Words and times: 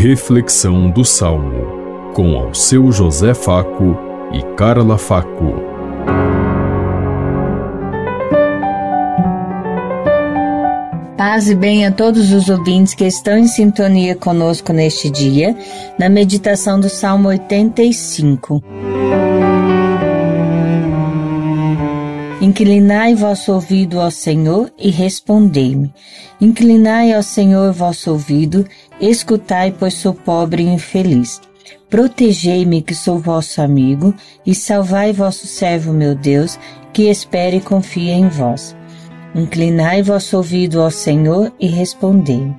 Reflexão 0.00 0.88
do 0.88 1.04
Salmo, 1.04 2.12
com 2.14 2.38
ao 2.38 2.54
seu 2.54 2.92
José 2.92 3.34
Faco 3.34 3.98
e 4.32 4.40
Carla 4.54 4.96
Faco. 4.96 5.54
Paz 11.16 11.50
e 11.50 11.54
bem 11.56 11.84
a 11.84 11.90
todos 11.90 12.32
os 12.32 12.48
ouvintes 12.48 12.94
que 12.94 13.06
estão 13.06 13.36
em 13.36 13.48
sintonia 13.48 14.14
conosco 14.14 14.72
neste 14.72 15.10
dia, 15.10 15.56
na 15.98 16.08
meditação 16.08 16.78
do 16.78 16.88
Salmo 16.88 17.26
85. 17.30 18.62
Inclinai 22.40 23.16
vosso 23.16 23.52
ouvido 23.52 24.00
ao 24.00 24.12
Senhor 24.12 24.72
e 24.78 24.90
respondei-me. 24.90 25.92
Inclinai 26.40 27.12
ao 27.12 27.22
Senhor 27.22 27.72
vosso 27.72 28.12
ouvido, 28.12 28.64
escutai, 29.00 29.74
pois 29.78 29.94
sou 29.94 30.14
pobre 30.14 30.62
e 30.62 30.68
infeliz. 30.68 31.40
Protegei-me, 31.88 32.82
que 32.82 32.94
sou 32.94 33.18
vosso 33.18 33.62
amigo, 33.62 34.14
e 34.44 34.54
salvai 34.54 35.12
vosso 35.12 35.46
servo, 35.46 35.92
meu 35.92 36.14
Deus, 36.14 36.58
que 36.92 37.08
espere 37.08 37.58
e 37.58 37.60
confia 37.60 38.12
em 38.12 38.28
vós. 38.28 38.76
Inclinai 39.34 40.02
vosso 40.02 40.36
ouvido 40.36 40.82
ao 40.82 40.90
Senhor 40.90 41.52
e 41.58 41.66
respondei-me. 41.66 42.54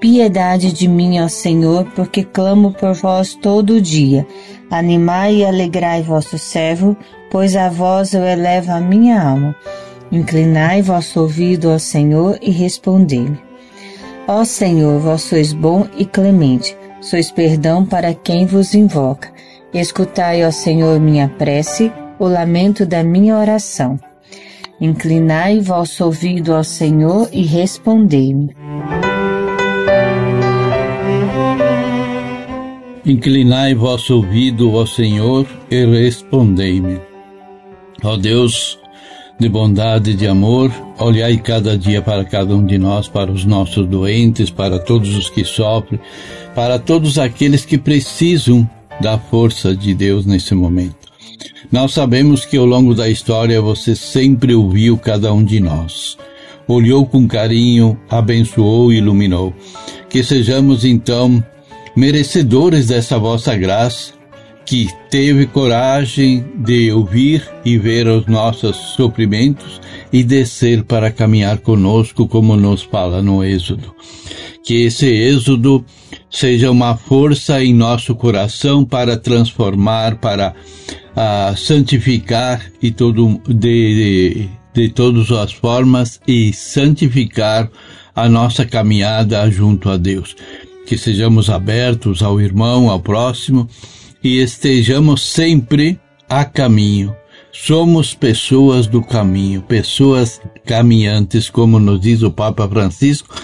Piedade 0.00 0.72
de 0.72 0.88
mim, 0.88 1.20
ó 1.20 1.28
Senhor, 1.28 1.84
porque 1.94 2.24
clamo 2.24 2.72
por 2.72 2.94
vós 2.94 3.34
todo 3.34 3.74
o 3.74 3.80
dia. 3.80 4.26
Animai 4.70 5.36
e 5.36 5.44
alegrai 5.44 6.02
vosso 6.02 6.38
servo, 6.38 6.96
pois 7.30 7.54
a 7.54 7.68
vós 7.68 8.14
eu 8.14 8.24
elevo 8.24 8.72
a 8.72 8.80
minha 8.80 9.22
alma. 9.22 9.54
Inclinai 10.10 10.80
vosso 10.80 11.20
ouvido 11.20 11.70
ao 11.70 11.78
Senhor 11.78 12.38
e 12.40 12.50
respondei-me. 12.50 13.49
Ó 14.32 14.44
Senhor, 14.44 15.00
vós 15.00 15.22
sois 15.22 15.52
bom 15.52 15.88
e 15.98 16.04
clemente, 16.04 16.76
sois 17.00 17.32
perdão 17.32 17.84
para 17.84 18.14
quem 18.14 18.46
vos 18.46 18.74
invoca. 18.74 19.28
Escutai, 19.74 20.46
ó 20.46 20.52
Senhor, 20.52 21.00
minha 21.00 21.28
prece, 21.28 21.90
o 22.16 22.28
lamento 22.28 22.86
da 22.86 23.02
minha 23.02 23.36
oração. 23.36 23.98
Inclinai 24.80 25.58
vosso 25.58 26.04
ouvido 26.04 26.54
ao 26.54 26.62
Senhor 26.62 27.28
e 27.32 27.42
respondei-me. 27.42 28.54
Inclinai 33.04 33.74
vosso 33.74 34.14
ouvido 34.14 34.78
ao 34.78 34.86
Senhor 34.86 35.44
e 35.68 35.84
respondei-me. 35.84 37.00
Ó 38.04 38.16
Deus 38.16 38.78
de 39.40 39.48
bondade 39.48 40.10
e 40.10 40.14
de 40.14 40.26
amor, 40.26 40.70
olhai 40.98 41.38
cada 41.38 41.76
dia 41.76 42.02
para 42.02 42.24
cada 42.26 42.54
um 42.54 42.64
de 42.64 42.76
nós, 42.76 43.08
para 43.08 43.32
os 43.32 43.46
nossos 43.46 43.86
doentes, 43.88 44.50
para 44.50 44.78
todos 44.78 45.16
os 45.16 45.30
que 45.30 45.44
sofrem, 45.44 45.98
para 46.54 46.78
todos 46.78 47.18
aqueles 47.18 47.64
que 47.64 47.78
precisam 47.78 48.68
da 49.00 49.18
força 49.18 49.74
de 49.74 49.94
Deus 49.94 50.26
nesse 50.26 50.54
momento. 50.54 50.94
Nós 51.72 51.92
sabemos 51.92 52.44
que 52.44 52.58
ao 52.58 52.66
longo 52.66 52.94
da 52.94 53.08
história 53.08 53.62
você 53.62 53.96
sempre 53.96 54.54
ouviu 54.54 54.98
cada 54.98 55.32
um 55.32 55.42
de 55.42 55.58
nós. 55.58 56.18
Olhou 56.68 57.06
com 57.06 57.26
carinho, 57.26 57.98
abençoou 58.10 58.92
e 58.92 58.98
iluminou. 58.98 59.54
Que 60.10 60.22
sejamos 60.22 60.84
então 60.84 61.42
merecedores 61.96 62.88
dessa 62.88 63.18
vossa 63.18 63.56
graça 63.56 64.19
que 64.70 64.86
teve 65.10 65.46
coragem 65.46 66.44
de 66.54 66.92
ouvir 66.92 67.44
e 67.64 67.76
ver 67.76 68.06
os 68.06 68.26
nossos 68.26 68.76
sofrimentos 68.94 69.80
e 70.12 70.22
descer 70.22 70.84
para 70.84 71.10
caminhar 71.10 71.58
conosco, 71.58 72.28
como 72.28 72.54
nos 72.54 72.80
fala 72.80 73.20
no 73.20 73.42
Êxodo. 73.42 73.92
Que 74.62 74.84
esse 74.84 75.06
Êxodo 75.06 75.84
seja 76.30 76.70
uma 76.70 76.96
força 76.96 77.60
em 77.64 77.74
nosso 77.74 78.14
coração 78.14 78.84
para 78.84 79.16
transformar, 79.16 80.18
para 80.18 80.54
uh, 81.16 81.56
santificar 81.56 82.64
e 82.80 82.92
todo, 82.92 83.42
de, 83.48 83.54
de, 83.54 84.48
de 84.72 84.88
todas 84.90 85.32
as 85.32 85.50
formas 85.50 86.20
e 86.28 86.52
santificar 86.52 87.68
a 88.14 88.28
nossa 88.28 88.64
caminhada 88.64 89.50
junto 89.50 89.90
a 89.90 89.96
Deus. 89.96 90.36
Que 90.86 90.96
sejamos 90.96 91.50
abertos 91.50 92.22
ao 92.22 92.40
irmão, 92.40 92.88
ao 92.88 93.00
próximo 93.00 93.68
e 94.22 94.38
estejamos 94.38 95.22
sempre 95.22 95.98
a 96.28 96.44
caminho. 96.44 97.14
Somos 97.52 98.14
pessoas 98.14 98.86
do 98.86 99.02
caminho, 99.02 99.62
pessoas 99.62 100.40
caminhantes, 100.64 101.50
como 101.50 101.80
nos 101.80 102.00
diz 102.00 102.22
o 102.22 102.30
Papa 102.30 102.68
Francisco. 102.68 103.34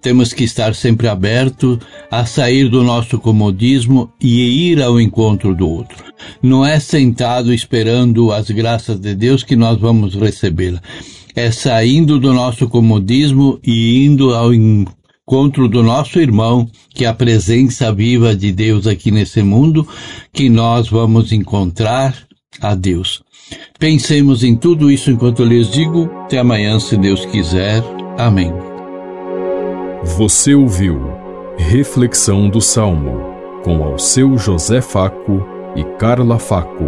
Temos 0.00 0.32
que 0.32 0.42
estar 0.42 0.74
sempre 0.74 1.06
abertos 1.06 1.78
a 2.10 2.26
sair 2.26 2.68
do 2.68 2.82
nosso 2.82 3.20
comodismo 3.20 4.12
e 4.20 4.70
ir 4.70 4.82
ao 4.82 5.00
encontro 5.00 5.54
do 5.54 5.68
outro. 5.68 6.02
Não 6.42 6.66
é 6.66 6.80
sentado 6.80 7.54
esperando 7.54 8.32
as 8.32 8.50
graças 8.50 8.98
de 8.98 9.14
Deus 9.14 9.44
que 9.44 9.54
nós 9.54 9.78
vamos 9.78 10.16
recebê-la. 10.16 10.82
É 11.36 11.52
saindo 11.52 12.18
do 12.18 12.32
nosso 12.32 12.68
comodismo 12.68 13.60
e 13.64 14.04
indo 14.04 14.34
ao 14.34 14.52
encontro 14.52 15.01
encontro 15.32 15.66
do 15.66 15.82
nosso 15.82 16.20
irmão, 16.20 16.68
que 16.90 17.06
é 17.06 17.08
a 17.08 17.14
presença 17.14 17.90
viva 17.90 18.36
de 18.36 18.52
Deus 18.52 18.86
aqui 18.86 19.10
nesse 19.10 19.42
mundo, 19.42 19.88
que 20.30 20.50
nós 20.50 20.90
vamos 20.90 21.32
encontrar 21.32 22.14
a 22.60 22.74
Deus. 22.74 23.22
Pensemos 23.78 24.44
em 24.44 24.54
tudo 24.54 24.90
isso 24.90 25.10
enquanto 25.10 25.40
eu 25.40 25.46
lhes 25.46 25.70
digo. 25.70 26.04
Até 26.24 26.38
amanhã, 26.38 26.78
se 26.78 26.98
Deus 26.98 27.24
quiser. 27.24 27.82
Amém. 28.18 28.52
Você 30.18 30.54
ouviu 30.54 31.00
Reflexão 31.56 32.50
do 32.50 32.60
Salmo 32.60 33.32
com 33.64 33.82
ao 33.82 33.98
seu 33.98 34.36
José 34.36 34.82
Faco 34.82 35.42
e 35.74 35.82
Carla 35.96 36.38
Faco. 36.38 36.84